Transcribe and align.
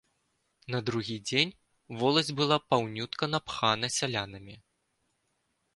На 0.75 0.79
другі 0.87 1.17
дзень 1.31 1.51
воласць 1.99 2.33
была 2.41 2.57
паўнютка 2.73 3.23
напхана 3.35 3.87
сялянамі. 3.99 4.55